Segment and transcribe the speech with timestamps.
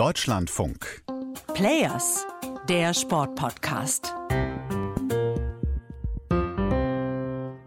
[0.00, 1.02] Deutschlandfunk.
[1.52, 2.24] Players,
[2.70, 4.14] der Sportpodcast.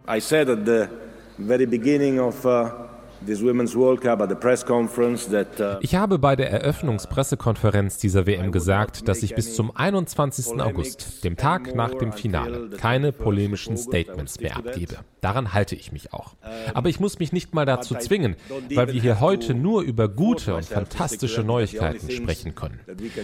[0.08, 0.90] I said at the
[1.38, 2.72] very beginning of uh,
[5.82, 10.60] ich habe bei der Eröffnungspressekonferenz dieser WM gesagt, dass ich bis zum 21.
[10.62, 14.98] August, dem Tag nach dem Finale, keine polemischen Statements mehr abgebe.
[15.22, 16.36] Daran halte ich mich auch.
[16.74, 18.36] Aber ich muss mich nicht mal dazu zwingen,
[18.74, 22.80] weil wir hier heute nur über gute und fantastische Neuigkeiten sprechen können.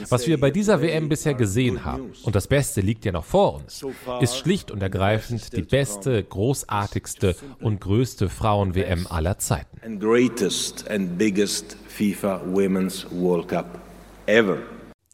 [0.10, 3.56] Was wir bei dieser WM bisher gesehen haben, und das Beste liegt ja noch vor
[3.56, 3.86] uns,
[4.22, 11.18] ist schlicht und ergreifend die beste, großartigste und größte Frauen-WM aller Zeiten and greatest and
[11.18, 13.80] biggest FIFA Women's World Cup
[14.28, 14.62] ever.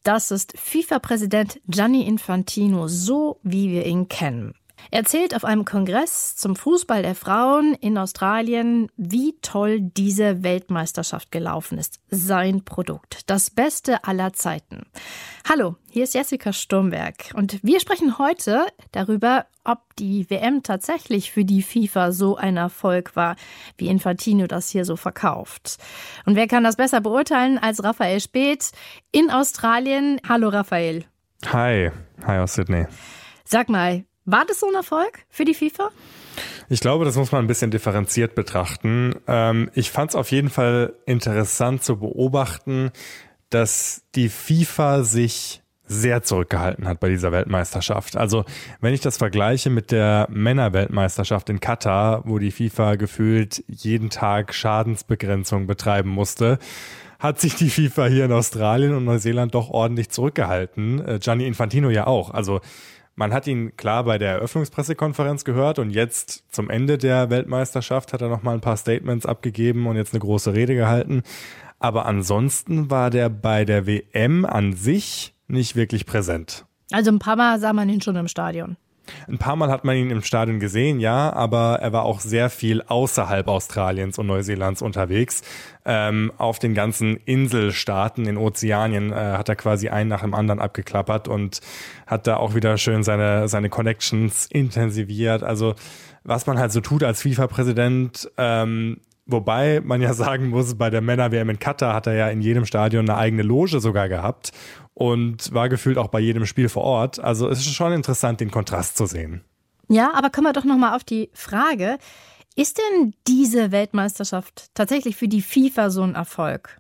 [0.04, 4.54] Das ist FIFA-Präsident Gianni Infantino, so wie wir ihn kennen.
[4.92, 11.32] Er erzählt auf einem Kongress zum Fußball der Frauen in Australien, wie toll diese Weltmeisterschaft
[11.32, 12.00] gelaufen ist.
[12.10, 13.30] Sein Produkt.
[13.30, 14.86] Das Beste aller Zeiten.
[15.48, 21.46] Hallo, hier ist Jessica Sturmberg und wir sprechen heute darüber, ob die WM tatsächlich für
[21.46, 23.36] die FIFA so ein Erfolg war,
[23.78, 25.78] wie Infantino das hier so verkauft.
[26.26, 28.72] Und wer kann das besser beurteilen als Raphael Speth
[29.12, 30.20] in Australien?
[30.28, 31.06] Hallo Raphael.
[31.48, 31.92] Hi,
[32.26, 32.86] hi aus Sydney.
[33.44, 35.92] Sag mal, war das so ein Erfolg für die FIFA?
[36.68, 39.16] Ich glaube, das muss man ein bisschen differenziert betrachten.
[39.28, 42.92] Ähm, ich fand es auf jeden Fall interessant zu beobachten,
[43.50, 48.18] dass die FIFA sich sehr zurückgehalten hat bei dieser Weltmeisterschaft.
[48.18, 48.44] Also
[48.82, 54.56] wenn ich das vergleiche mit der Männerweltmeisterschaft in Katar, wo die FIFA gefühlt jeden Tag
[54.56, 56.58] Schadensbegrenzung betreiben musste,
[57.20, 61.06] hat sich die FIFA hier in Australien und Neuseeland doch ordentlich zurückgehalten.
[61.06, 62.32] Äh, Gianni Infantino ja auch.
[62.32, 62.62] Also
[63.16, 68.22] man hat ihn klar bei der Eröffnungspressekonferenz gehört und jetzt zum Ende der Weltmeisterschaft hat
[68.22, 71.24] er noch mal ein paar Statements abgegeben und jetzt eine große Rede gehalten.
[71.80, 76.66] Aber ansonsten war der bei der WM an sich nicht wirklich präsent.
[76.92, 78.78] Also ein paar Mal sah man ihn schon im Stadion.
[79.28, 82.50] Ein paar Mal hat man ihn im Stadion gesehen, ja, aber er war auch sehr
[82.50, 85.42] viel außerhalb Australiens und Neuseelands unterwegs.
[85.86, 90.60] Ähm, auf den ganzen Inselstaaten in Ozeanien äh, hat er quasi einen nach dem anderen
[90.60, 91.62] abgeklappert und
[92.08, 95.44] hat da auch wieder schön seine, seine Connections intensiviert.
[95.44, 95.76] Also
[96.24, 101.02] was man halt so tut als FIFA-Präsident, ähm, Wobei man ja sagen muss, bei der
[101.02, 104.52] Männer-WM in Katar hat er ja in jedem Stadion eine eigene Loge sogar gehabt
[104.94, 107.20] und war gefühlt auch bei jedem Spiel vor Ort.
[107.20, 109.44] Also es ist schon interessant, den Kontrast zu sehen.
[109.90, 111.98] Ja, aber kommen wir doch nochmal auf die Frage,
[112.56, 116.80] ist denn diese Weltmeisterschaft tatsächlich für die FIFA so ein Erfolg?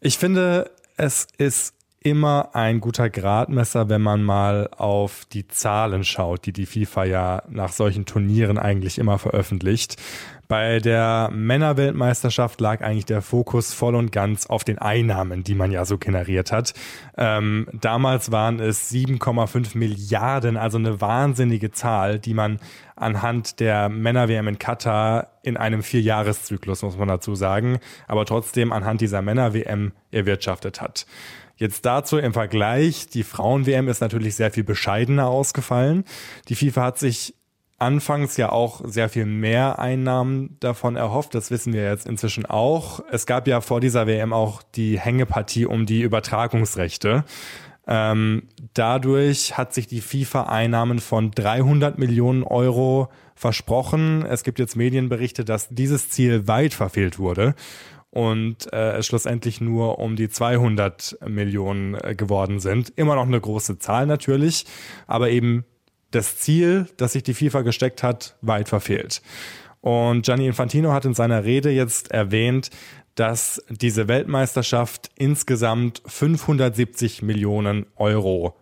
[0.00, 6.46] Ich finde, es ist immer ein guter Gradmesser, wenn man mal auf die Zahlen schaut,
[6.46, 9.96] die die FIFA ja nach solchen Turnieren eigentlich immer veröffentlicht.
[10.48, 15.70] Bei der Männerweltmeisterschaft lag eigentlich der Fokus voll und ganz auf den Einnahmen, die man
[15.70, 16.74] ja so generiert hat.
[17.16, 22.58] Ähm, damals waren es 7,5 Milliarden, also eine wahnsinnige Zahl, die man
[22.96, 27.78] anhand der Männer-WM in Katar in einem Vierjahreszyklus, muss man dazu sagen,
[28.08, 31.06] aber trotzdem anhand dieser Männer-WM erwirtschaftet hat.
[31.60, 36.04] Jetzt dazu im Vergleich, die Frauen-WM ist natürlich sehr viel bescheidener ausgefallen.
[36.48, 37.34] Die FIFA hat sich
[37.76, 41.34] anfangs ja auch sehr viel mehr Einnahmen davon erhofft.
[41.34, 43.00] Das wissen wir jetzt inzwischen auch.
[43.10, 47.24] Es gab ja vor dieser WM auch die Hängepartie um die Übertragungsrechte.
[47.86, 54.24] Ähm, dadurch hat sich die FIFA Einnahmen von 300 Millionen Euro versprochen.
[54.24, 57.54] Es gibt jetzt Medienberichte, dass dieses Ziel weit verfehlt wurde
[58.10, 62.92] und äh, es schlussendlich nur um die 200 Millionen äh, geworden sind.
[62.96, 64.66] Immer noch eine große Zahl natürlich,
[65.06, 65.64] aber eben
[66.10, 69.22] das Ziel, das sich die FIFA gesteckt hat, weit verfehlt.
[69.80, 72.70] Und Gianni Infantino hat in seiner Rede jetzt erwähnt,
[73.14, 78.56] dass diese Weltmeisterschaft insgesamt 570 Millionen Euro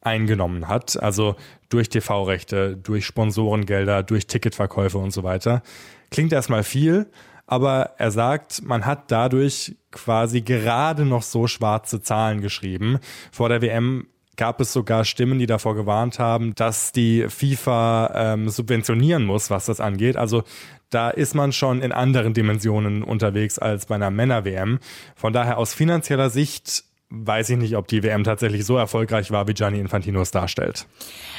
[0.00, 1.36] eingenommen hat, also
[1.68, 5.62] durch TV-Rechte, durch Sponsorengelder, durch Ticketverkäufe und so weiter.
[6.10, 7.06] Klingt erstmal viel,
[7.46, 12.98] aber er sagt, man hat dadurch quasi gerade noch so schwarze Zahlen geschrieben.
[13.30, 18.48] Vor der WM gab es sogar Stimmen, die davor gewarnt haben, dass die FIFA ähm,
[18.48, 20.16] subventionieren muss, was das angeht.
[20.16, 20.44] Also
[20.90, 24.78] da ist man schon in anderen Dimensionen unterwegs als bei einer Männer-WM.
[25.14, 29.46] Von daher aus finanzieller Sicht weiß ich nicht, ob die WM tatsächlich so erfolgreich war,
[29.48, 30.86] wie Gianni Infantino es darstellt.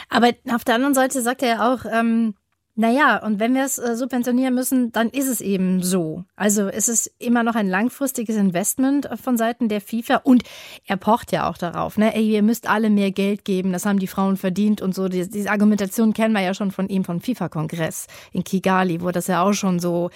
[0.09, 2.35] Aber auf der anderen Seite sagt er ja auch, ähm,
[2.79, 6.25] Naja, und wenn wir es äh, subventionieren müssen, dann ist es eben so.
[6.35, 10.43] Also es ist immer noch ein langfristiges Investment von Seiten der FIFA und
[10.85, 12.13] er pocht ja auch darauf, ne?
[12.13, 15.09] Ey, ihr müsst alle mehr Geld geben, das haben die Frauen verdient und so.
[15.09, 19.25] Diese, diese Argumentation kennen wir ja schon von ihm vom FIFA-Kongress in Kigali, wo das
[19.25, 20.11] ja auch schon so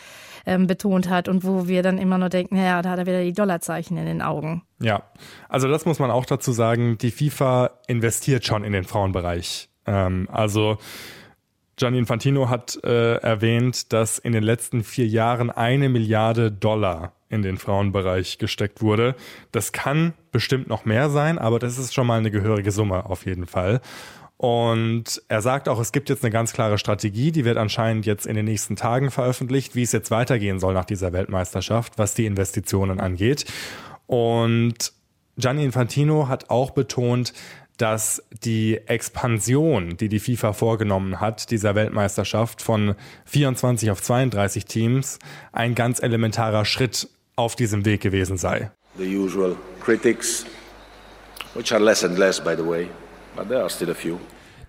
[0.45, 3.23] ähm, betont hat und wo wir dann immer nur denken, naja, da hat er wieder
[3.23, 4.61] die Dollarzeichen in den Augen.
[4.79, 5.01] Ja,
[5.49, 9.69] also das muss man auch dazu sagen, die FIFA investiert schon in den Frauenbereich.
[9.87, 10.77] Ähm, also
[11.81, 17.41] Gianni Infantino hat äh, erwähnt, dass in den letzten vier Jahren eine Milliarde Dollar in
[17.41, 19.15] den Frauenbereich gesteckt wurde.
[19.51, 23.25] Das kann bestimmt noch mehr sein, aber das ist schon mal eine gehörige Summe auf
[23.25, 23.81] jeden Fall.
[24.37, 28.27] Und er sagt auch, es gibt jetzt eine ganz klare Strategie, die wird anscheinend jetzt
[28.27, 32.27] in den nächsten Tagen veröffentlicht, wie es jetzt weitergehen soll nach dieser Weltmeisterschaft, was die
[32.27, 33.45] Investitionen angeht.
[34.05, 34.93] Und
[35.37, 37.33] Gianni Infantino hat auch betont,
[37.81, 42.93] dass die Expansion, die die FIFA vorgenommen hat, dieser Weltmeisterschaft von
[43.25, 45.17] 24 auf 32 Teams,
[45.51, 48.69] ein ganz elementarer Schritt auf diesem Weg gewesen sei.
[48.97, 50.45] The usual critics,
[51.55, 52.87] which are less and less by the way,
[53.35, 54.19] but there are still a few.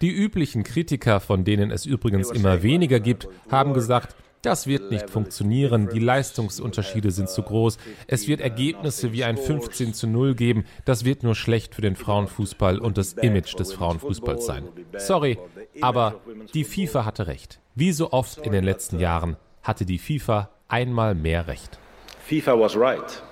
[0.01, 5.09] Die üblichen Kritiker, von denen es übrigens immer weniger gibt, haben gesagt, das wird nicht
[5.09, 7.79] funktionieren, die Leistungsunterschiede sind zu groß,
[8.09, 11.97] es wird Ergebnisse wie ein 15 zu 0 geben, das wird nur schlecht für den
[11.97, 14.65] Frauenfußball und das Image des Frauenfußballs sein.
[14.99, 15.39] Sorry,
[15.81, 16.21] aber
[16.55, 17.61] die FIFA hatte recht.
[17.75, 21.79] Wie so oft in den letzten Jahren hatte die FIFA einmal mehr recht.
[22.27, 23.23] FIFA was right.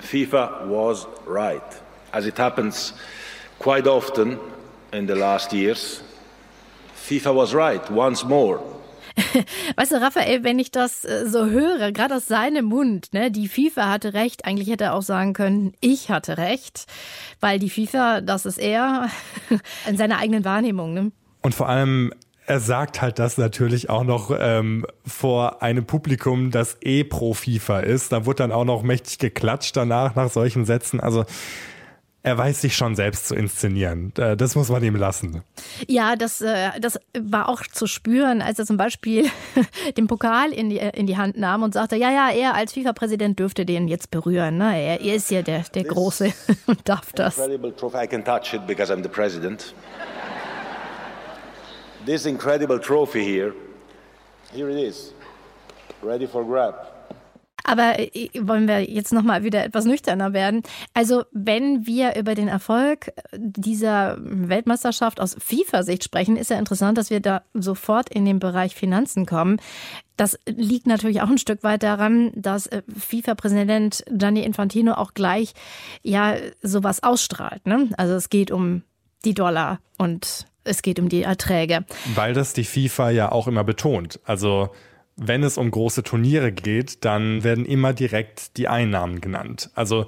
[0.00, 1.62] FIFA was right.
[2.12, 2.94] As it happens
[3.58, 4.38] quite often
[4.92, 6.02] in the last years,
[7.08, 8.60] FIFA was right once more.
[9.76, 13.48] Weißt du, Raphael, wenn ich das äh, so höre, gerade aus seinem Mund, ne, die
[13.48, 16.86] FIFA hatte recht, eigentlich hätte er auch sagen können, ich hatte recht,
[17.40, 19.08] weil die FIFA, das ist er
[19.88, 20.94] in seiner eigenen Wahrnehmung.
[20.94, 21.12] Ne?
[21.42, 22.12] Und vor allem,
[22.46, 27.80] er sagt halt das natürlich auch noch ähm, vor einem Publikum, das eh pro FIFA
[27.80, 28.12] ist.
[28.12, 31.00] Da wird dann auch noch mächtig geklatscht danach nach solchen Sätzen.
[31.00, 31.24] Also
[32.24, 34.12] er weiß sich schon selbst zu inszenieren.
[34.16, 35.42] Äh, das muss man ihm lassen.
[35.88, 39.28] Ja, das, äh, das war auch zu spüren, als er zum Beispiel
[39.96, 43.38] den Pokal in die, in die Hand nahm und sagte, ja, ja, er als FIFA-Präsident
[43.38, 44.58] dürfte den jetzt berühren.
[44.58, 44.80] Ne?
[44.80, 46.32] Er, er ist ja der, der Große
[46.66, 47.38] und darf das.
[47.38, 49.74] I can touch it because I'm the president.
[52.06, 53.52] This incredible trophy here,
[54.52, 55.12] here it is,
[56.02, 56.91] ready for grab.
[57.64, 60.62] Aber äh, wollen wir jetzt nochmal wieder etwas nüchterner werden?
[60.94, 67.10] Also, wenn wir über den Erfolg dieser Weltmeisterschaft aus FIFA-Sicht sprechen, ist ja interessant, dass
[67.10, 69.60] wir da sofort in den Bereich Finanzen kommen.
[70.16, 75.54] Das liegt natürlich auch ein Stück weit daran, dass äh, FIFA-Präsident Gianni Infantino auch gleich
[76.02, 77.66] ja sowas ausstrahlt.
[77.66, 77.88] Ne?
[77.96, 78.82] Also es geht um
[79.24, 81.84] die Dollar und es geht um die Erträge.
[82.14, 84.20] Weil das die FIFA ja auch immer betont.
[84.24, 84.70] Also
[85.16, 89.70] wenn es um große Turniere geht, dann werden immer direkt die Einnahmen genannt.
[89.74, 90.06] Also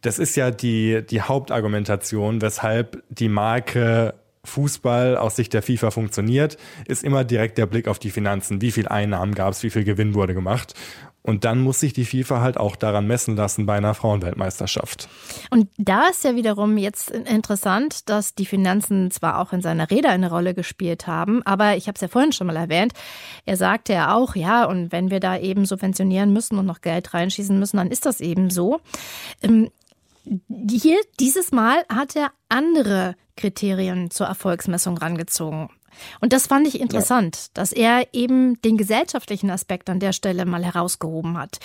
[0.00, 4.14] das ist ja die, die Hauptargumentation, weshalb die Marke
[4.44, 6.56] Fußball aus Sicht der FIFA funktioniert,
[6.86, 8.60] ist immer direkt der Blick auf die Finanzen.
[8.60, 10.74] Wie viel Einnahmen gab es, wie viel Gewinn wurde gemacht.
[11.22, 15.08] Und dann muss sich die FIFA halt auch daran messen lassen bei einer Frauenweltmeisterschaft.
[15.50, 20.08] Und da ist ja wiederum jetzt interessant, dass die Finanzen zwar auch in seiner Rede
[20.08, 22.92] eine Rolle gespielt haben, aber ich habe es ja vorhin schon mal erwähnt,
[23.44, 27.12] er sagte ja auch, ja, und wenn wir da eben subventionieren müssen und noch Geld
[27.12, 28.80] reinschießen müssen, dann ist das eben so.
[29.42, 29.70] Ähm,
[30.70, 35.70] hier, dieses Mal hat er andere Kriterien zur Erfolgsmessung rangezogen.
[36.20, 37.42] Und das fand ich interessant, ja.
[37.54, 41.58] dass er eben den gesellschaftlichen Aspekt an der Stelle mal herausgehoben hat.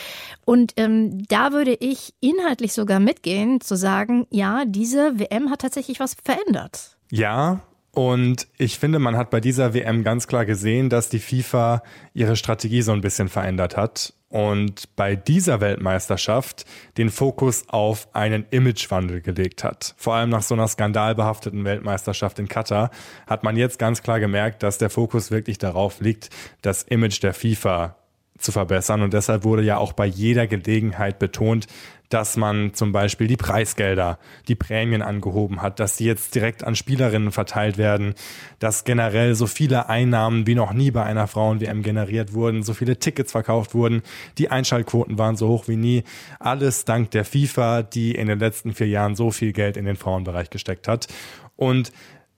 [0.45, 5.99] Und ähm, da würde ich inhaltlich sogar mitgehen, zu sagen, ja, diese WM hat tatsächlich
[5.99, 6.97] was verändert.
[7.11, 7.61] Ja,
[7.91, 12.35] und ich finde, man hat bei dieser WM ganz klar gesehen, dass die FIFA ihre
[12.35, 16.65] Strategie so ein bisschen verändert hat und bei dieser Weltmeisterschaft
[16.97, 19.93] den Fokus auf einen Imagewandel gelegt hat.
[19.95, 22.89] Vor allem nach so einer skandalbehafteten Weltmeisterschaft in Katar
[23.27, 26.31] hat man jetzt ganz klar gemerkt, dass der Fokus wirklich darauf liegt,
[26.63, 27.95] das Image der FIFA
[28.43, 29.01] zu verbessern.
[29.01, 31.67] Und deshalb wurde ja auch bei jeder Gelegenheit betont,
[32.13, 36.75] dass man zum Beispiel die Preisgelder, die Prämien angehoben hat, dass die jetzt direkt an
[36.75, 38.13] Spielerinnen verteilt werden,
[38.59, 42.99] dass generell so viele Einnahmen wie noch nie bei einer Frauen-WM generiert wurden, so viele
[42.99, 44.03] Tickets verkauft wurden,
[44.37, 46.03] die Einschaltquoten waren so hoch wie nie.
[46.39, 49.95] Alles dank der FIFA, die in den letzten vier Jahren so viel Geld in den
[49.95, 51.07] Frauenbereich gesteckt hat.
[51.55, 51.91] Und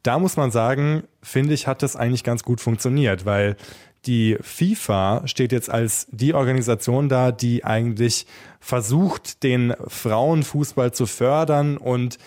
[0.04, 3.58] da muss man sagen, finde ich, hat das eigentlich ganz gut funktioniert, weil
[4.06, 8.26] die FIFA steht jetzt als die Organisation da, die eigentlich
[8.60, 12.18] versucht, den Frauenfußball zu fördern und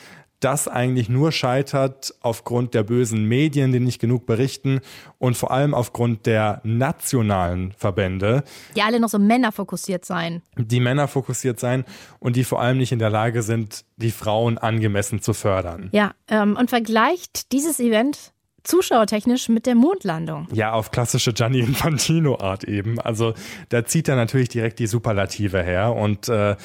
[0.41, 4.81] das eigentlich nur scheitert aufgrund der bösen Medien, die nicht genug berichten
[5.19, 8.45] und vor allem aufgrund der nationalen Verbände.
[8.77, 10.43] Die alle noch so Männer fokussiert sein.
[10.57, 11.85] Die Männer fokussiert sein
[12.21, 15.89] und die vor allem nicht in der Lage sind, die Frauen angemessen zu fördern.
[15.93, 18.33] Ja, ähm, und vergleicht dieses Event
[18.65, 20.49] zuschauertechnisch mit der Mondlandung.
[20.53, 23.01] Ja, auf klassische Gianni Infantino-Art eben.
[23.01, 23.35] Also
[23.69, 26.57] da zieht er natürlich direkt die Superlative her und äh,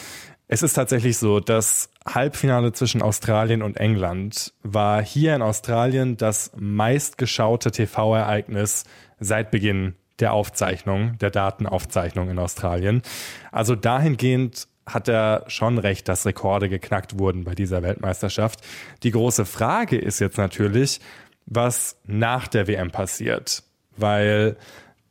[0.47, 6.51] es ist tatsächlich so, das Halbfinale zwischen Australien und England war hier in Australien das
[6.55, 8.83] meistgeschaute TV-Ereignis
[9.19, 13.01] seit Beginn der Aufzeichnung, der Datenaufzeichnung in Australien.
[13.51, 18.59] Also dahingehend hat er schon recht, dass Rekorde geknackt wurden bei dieser Weltmeisterschaft.
[19.01, 21.00] Die große Frage ist jetzt natürlich,
[21.45, 23.63] was nach der WM passiert,
[23.97, 24.57] weil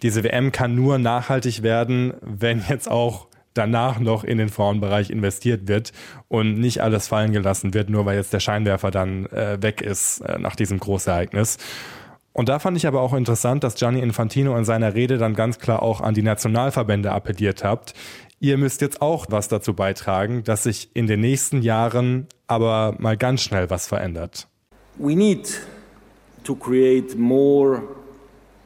[0.02, 5.68] diese WM kann nur nachhaltig werden, wenn jetzt auch danach noch in den Frauenbereich investiert
[5.68, 5.92] wird
[6.28, 10.20] und nicht alles fallen gelassen wird, nur weil jetzt der Scheinwerfer dann äh, weg ist
[10.20, 11.58] äh, nach diesem Großereignis.
[12.32, 15.58] Und da fand ich aber auch interessant, dass Gianni Infantino in seiner Rede dann ganz
[15.58, 17.92] klar auch an die Nationalverbände appelliert hat.
[18.40, 23.16] Ihr müsst jetzt auch was dazu beitragen, dass sich in den nächsten Jahren aber mal
[23.18, 24.48] ganz schnell was verändert.
[24.96, 25.60] We need
[26.44, 27.82] to create more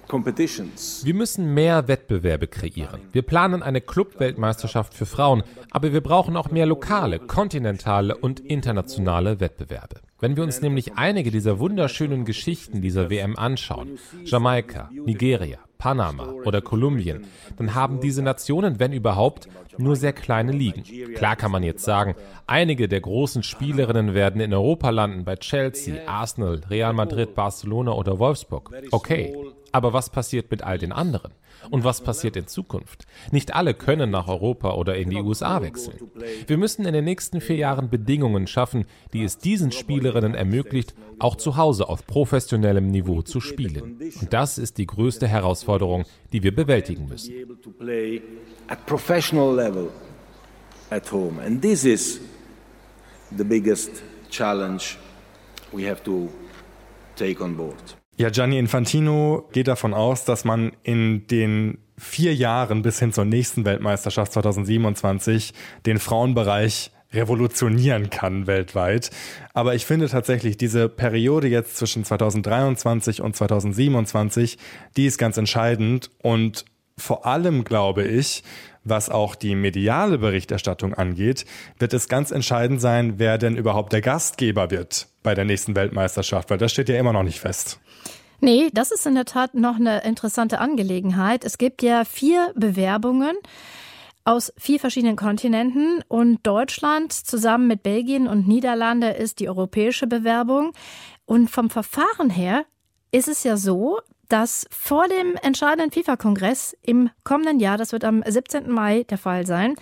[0.09, 3.00] wir müssen mehr Wettbewerbe kreieren.
[3.12, 9.40] Wir planen eine Club-Weltmeisterschaft für Frauen, aber wir brauchen auch mehr lokale, kontinentale und internationale
[9.40, 9.97] Wettbewerbe.
[10.21, 16.61] Wenn wir uns nämlich einige dieser wunderschönen Geschichten dieser WM anschauen, Jamaika, Nigeria, Panama oder
[16.61, 20.85] Kolumbien, dann haben diese Nationen, wenn überhaupt, nur sehr kleine Ligen.
[21.14, 22.14] Klar kann man jetzt sagen,
[22.47, 28.18] einige der großen Spielerinnen werden in Europa landen, bei Chelsea, Arsenal, Real Madrid, Barcelona oder
[28.18, 28.71] Wolfsburg.
[28.90, 29.37] Okay,
[29.73, 31.33] aber was passiert mit all den anderen?
[31.70, 33.06] Und was passiert in Zukunft?
[33.30, 35.99] Nicht alle können nach Europa oder in die USA wechseln.
[36.46, 41.37] Wir müssen in den nächsten vier Jahren Bedingungen schaffen, die es diesen Spielerinnen ermöglicht, auch
[41.37, 43.99] zu Hause auf professionellem Niveau zu spielen.
[44.20, 47.32] Und das ist die größte Herausforderung, die wir bewältigen müssen.
[53.37, 54.99] The biggest challenge
[55.73, 56.30] we have to
[57.16, 58.05] take on board.
[58.18, 63.26] Ja, Gianni Infantino geht davon aus, dass man in den vier Jahren bis hin zur
[63.26, 65.52] nächsten Weltmeisterschaft 2027
[65.85, 69.11] den Frauenbereich revolutionieren kann weltweit.
[69.52, 74.56] Aber ich finde tatsächlich diese Periode jetzt zwischen 2023 und 2027,
[74.96, 76.64] die ist ganz entscheidend und
[76.96, 78.42] vor allem glaube ich,
[78.88, 81.45] was auch die mediale Berichterstattung angeht,
[81.78, 86.50] wird es ganz entscheidend sein, wer denn überhaupt der Gastgeber wird bei der nächsten Weltmeisterschaft,
[86.50, 87.81] weil das steht ja immer noch nicht fest.
[88.40, 91.45] Nee, das ist in der Tat noch eine interessante Angelegenheit.
[91.45, 93.37] Es gibt ja vier Bewerbungen
[94.25, 100.73] aus vier verschiedenen Kontinenten und Deutschland zusammen mit Belgien und Niederlande ist die europäische Bewerbung.
[101.26, 102.64] Und vom Verfahren her
[103.12, 108.23] ist es ja so, dass vor dem entscheidenden FIFA-Kongress im kommenden Jahr, das wird am
[108.26, 108.71] 17.
[108.71, 109.75] Mai der Fall sein,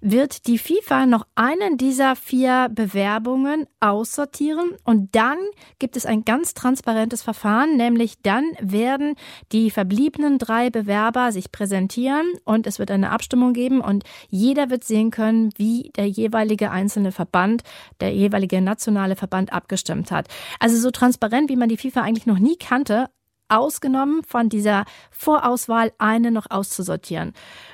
[0.00, 5.38] wird die FIFA noch einen dieser vier Bewerbungen aussortieren und dann
[5.78, 9.14] gibt es ein ganz transparentes Verfahren, nämlich dann werden
[9.52, 14.84] die verbliebenen drei Bewerber sich präsentieren und es wird eine Abstimmung geben und jeder wird
[14.84, 17.62] sehen können, wie der jeweilige einzelne Verband,
[18.00, 20.28] der jeweilige nationale Verband abgestimmt hat.
[20.60, 23.08] Also so transparent, wie man die FIFA eigentlich noch nie kannte,
[23.48, 27.32] ausgenommen von dieser Vorauswahl eine noch auszusortieren.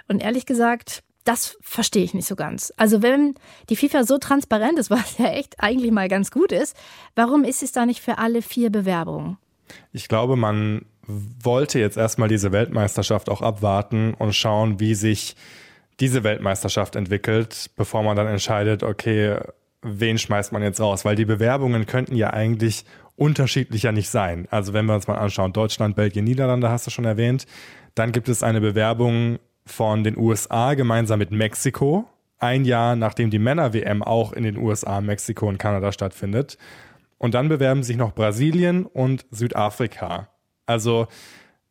[0.08, 2.72] Und ehrlich gesagt, das verstehe ich nicht so ganz.
[2.76, 3.34] Also wenn
[3.68, 6.76] die FIFA so transparent ist, was ja echt eigentlich mal ganz gut ist,
[7.14, 9.38] warum ist es da nicht für alle vier Bewerbungen?
[9.92, 15.36] Ich glaube, man wollte jetzt erstmal diese Weltmeisterschaft auch abwarten und schauen, wie sich
[16.00, 19.38] diese Weltmeisterschaft entwickelt, bevor man dann entscheidet, okay,
[19.82, 21.04] wen schmeißt man jetzt raus?
[21.04, 22.84] Weil die Bewerbungen könnten ja eigentlich
[23.22, 24.48] unterschiedlicher nicht sein.
[24.50, 27.46] Also wenn wir uns mal anschauen, Deutschland, Belgien, Niederlande hast du schon erwähnt,
[27.94, 32.04] dann gibt es eine Bewerbung von den USA gemeinsam mit Mexiko,
[32.40, 36.58] ein Jahr nachdem die Männer-WM auch in den USA, Mexiko und Kanada stattfindet.
[37.16, 40.28] Und dann bewerben sich noch Brasilien und Südafrika.
[40.66, 41.06] Also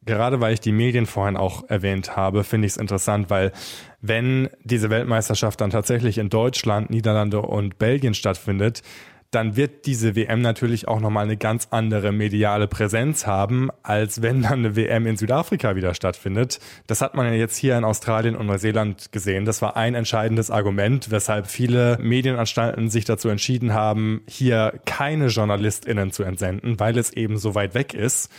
[0.05, 3.51] gerade weil ich die Medien vorhin auch erwähnt habe, finde ich es interessant, weil
[4.00, 8.84] wenn diese Weltmeisterschaft dann tatsächlich in Deutschland, Niederlande und Belgien stattfindet,
[9.31, 14.41] dann wird diese WM natürlich auch nochmal eine ganz andere mediale Präsenz haben, als wenn
[14.41, 16.59] dann eine WM in Südafrika wieder stattfindet.
[16.88, 19.45] Das hat man ja jetzt hier in Australien und Neuseeland gesehen.
[19.45, 26.11] Das war ein entscheidendes Argument, weshalb viele Medienanstalten sich dazu entschieden haben, hier keine JournalistInnen
[26.11, 28.29] zu entsenden, weil es eben so weit weg ist.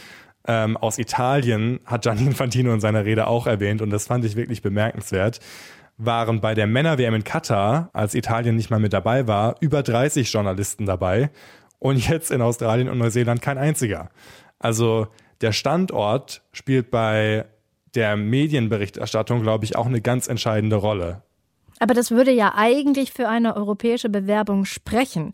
[0.46, 4.36] Ähm, aus Italien hat Gianni Infantino in seiner Rede auch erwähnt und das fand ich
[4.36, 5.40] wirklich bemerkenswert
[5.98, 10.32] waren bei der Männer-WM in Katar, als Italien nicht mal mit dabei war, über 30
[10.32, 11.30] Journalisten dabei.
[11.78, 14.10] und jetzt in Australien und Neuseeland kein einziger.
[14.60, 15.08] Also
[15.40, 17.44] der Standort spielt bei
[17.96, 21.22] der Medienberichterstattung, glaube ich, auch eine ganz entscheidende Rolle.
[21.80, 25.32] Aber das würde ja eigentlich für eine europäische Bewerbung sprechen.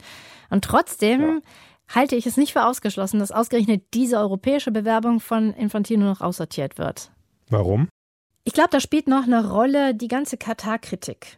[0.48, 1.94] Und trotzdem ja.
[1.94, 6.78] halte ich es nicht für ausgeschlossen, dass ausgerechnet diese europäische Bewerbung von Infantino noch aussortiert
[6.78, 7.10] wird.
[7.50, 7.88] Warum?
[8.48, 11.36] Ich glaube, da spielt noch eine Rolle die ganze Katar-Kritik.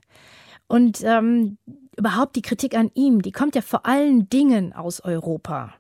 [0.68, 1.58] Und ähm,
[1.96, 5.74] überhaupt die Kritik an ihm, die kommt ja vor allen Dingen aus Europa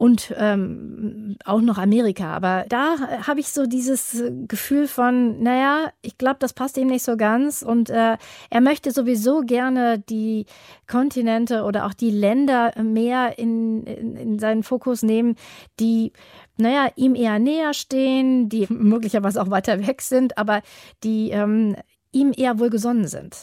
[0.00, 2.34] und ähm, auch noch Amerika.
[2.34, 7.04] Aber da habe ich so dieses Gefühl von, naja, ich glaube, das passt ihm nicht
[7.04, 7.60] so ganz.
[7.60, 8.16] Und äh,
[8.48, 10.46] er möchte sowieso gerne die
[10.86, 15.36] Kontinente oder auch die Länder mehr in, in, in seinen Fokus nehmen,
[15.80, 16.12] die
[16.60, 20.62] naja, ihm eher näher stehen, die möglicherweise auch weiter weg sind, aber
[21.02, 21.76] die ähm,
[22.12, 23.36] ihm eher wohlgesonnen sind.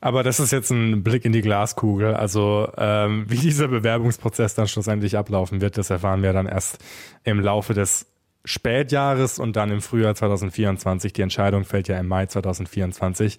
[0.00, 2.14] Aber das ist jetzt ein Blick in die Glaskugel.
[2.14, 6.78] Also ähm, wie dieser Bewerbungsprozess dann schlussendlich ablaufen wird, das erfahren wir dann erst
[7.24, 8.06] im Laufe des
[8.44, 11.14] Spätjahres und dann im Frühjahr 2024.
[11.14, 13.38] Die Entscheidung fällt ja im Mai 2024.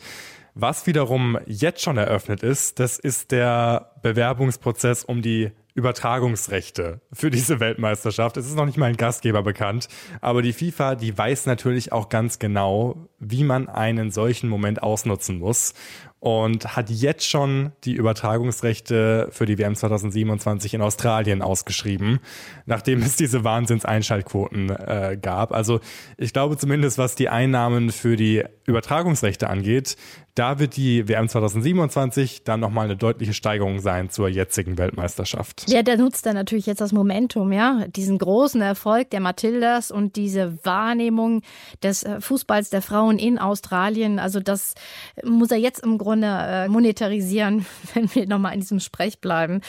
[0.55, 7.59] Was wiederum jetzt schon eröffnet ist, das ist der Bewerbungsprozess um die Übertragungsrechte für diese
[7.59, 8.37] Weltmeisterschaft.
[8.37, 9.89] Es ist noch nicht mal ein Gastgeber bekannt,
[10.21, 15.37] aber die FIFA, die weiß natürlich auch ganz genau, wie man einen solchen Moment ausnutzen
[15.37, 15.73] muss
[16.25, 22.19] und hat jetzt schon die Übertragungsrechte für die WM 2027 in Australien ausgeschrieben,
[22.65, 25.51] nachdem es diese Wahnsinns-Einschaltquoten äh, gab.
[25.51, 25.81] Also
[26.17, 29.97] ich glaube zumindest, was die Einnahmen für die Übertragungsrechte angeht,
[30.35, 35.63] da wird die WM 2027 dann nochmal eine deutliche Steigerung sein zur jetzigen Weltmeisterschaft.
[35.69, 40.17] Ja, der nutzt dann natürlich jetzt das Momentum, ja, diesen großen Erfolg der Matildas und
[40.17, 41.41] diese Wahrnehmung
[41.81, 44.19] des äh, Fußballs der Frauen in Australien.
[44.19, 44.75] Also das
[45.23, 49.61] muss er jetzt im Grunde äh, monetarisieren, wenn wir nochmal in diesem Sprech bleiben.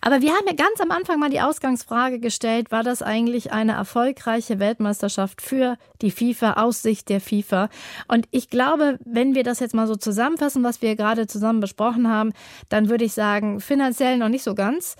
[0.00, 3.72] Aber wir haben ja ganz am Anfang mal die Ausgangsfrage gestellt, war das eigentlich eine
[3.72, 7.68] erfolgreiche Weltmeisterschaft für die FIFA aus Sicht der FIFA?
[8.08, 12.08] Und ich glaube, wenn wir das jetzt mal so zusammenfassen, was wir gerade zusammen besprochen
[12.08, 12.32] haben,
[12.70, 14.96] dann würde ich sagen, finanziell noch nicht so ganz.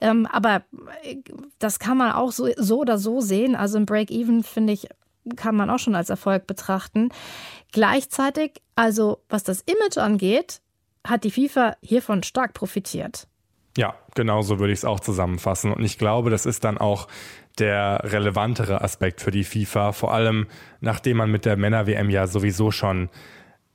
[0.00, 0.62] Ähm, aber
[1.02, 1.16] äh,
[1.58, 3.56] das kann man auch so, so oder so sehen.
[3.56, 4.88] Also ein Break-Even, finde ich,
[5.36, 7.10] kann man auch schon als Erfolg betrachten.
[7.72, 10.60] Gleichzeitig, also was das Image angeht,
[11.04, 13.26] hat die FIFA hiervon stark profitiert.
[13.76, 15.72] Ja, genau so würde ich es auch zusammenfassen.
[15.72, 17.08] Und ich glaube, das ist dann auch
[17.58, 20.46] der relevantere Aspekt für die FIFA, vor allem
[20.80, 23.08] nachdem man mit der Männer-WM ja sowieso schon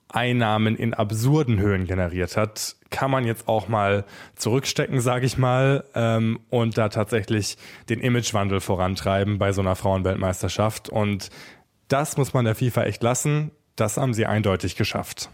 [0.10, 5.84] Einnahmen in absurden Höhen generiert hat, kann man jetzt auch mal zurückstecken, sage ich mal,
[5.96, 7.58] ähm, und da tatsächlich
[7.89, 10.89] den Imagewandel vorantreiben bei so einer Frauenweltmeisterschaft.
[10.89, 11.30] Und
[11.88, 13.52] das muss man der FIFA echt lassen.
[13.76, 15.30] Das haben sie eindeutig geschafft.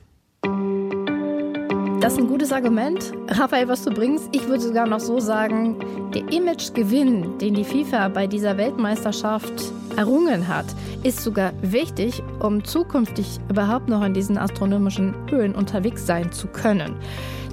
[2.04, 3.14] Das ist ein gutes Argument.
[3.30, 5.78] Raphael, was du bringst, ich würde sogar noch so sagen,
[6.14, 9.54] der Imagegewinn, den die FIFA bei dieser Weltmeisterschaft
[9.96, 10.66] errungen hat,
[11.04, 16.98] ist sogar wichtig, um zukünftig überhaupt noch in diesen astronomischen Höhen unterwegs sein zu können.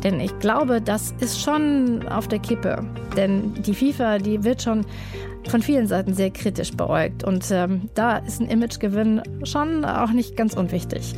[0.02, 2.84] Denn ich glaube, das ist schon auf der Kippe.
[3.16, 4.84] Denn die FIFA, die wird schon
[5.48, 7.22] von vielen Seiten sehr kritisch beäugt.
[7.22, 11.14] Und ähm, da ist ein Imagegewinn schon auch nicht ganz unwichtig.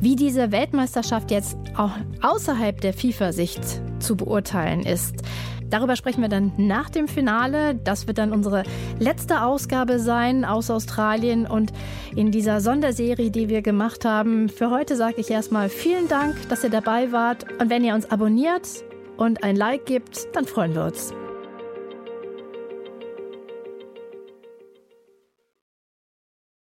[0.00, 3.60] Wie diese Weltmeisterschaft jetzt auch außerhalb der FIFA-Sicht
[3.98, 5.16] zu beurteilen ist,
[5.70, 7.76] Darüber sprechen wir dann nach dem Finale.
[7.76, 8.64] Das wird dann unsere
[8.98, 11.72] letzte Ausgabe sein aus Australien und
[12.16, 14.48] in dieser Sonderserie, die wir gemacht haben.
[14.48, 17.46] Für heute sage ich erstmal vielen Dank, dass ihr dabei wart.
[17.60, 18.68] Und wenn ihr uns abonniert
[19.16, 21.14] und ein Like gibt, dann freuen wir uns.